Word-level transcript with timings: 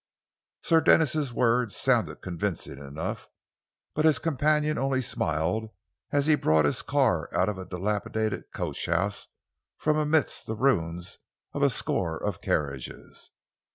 Sir 0.63 0.81
Denis' 0.81 1.31
words 1.31 1.75
sounded 1.77 2.23
convincing 2.23 2.79
enough, 2.79 3.29
but 3.93 4.03
his 4.03 4.17
companion 4.17 4.79
only 4.79 4.99
smiled 4.99 5.69
as 6.11 6.25
he 6.25 6.33
brought 6.33 6.65
his 6.65 6.81
car 6.81 7.29
out 7.33 7.49
of 7.49 7.59
a 7.59 7.65
dilapidated 7.65 8.45
coach 8.51 8.87
house, 8.87 9.27
from 9.77 9.97
amidst 9.97 10.47
the 10.47 10.55
ruins 10.55 11.19
of 11.53 11.61
a 11.61 11.69
score 11.69 12.17
of 12.17 12.41
carriages. 12.41 13.29